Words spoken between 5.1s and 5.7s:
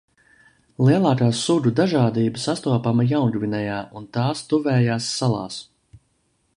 salās.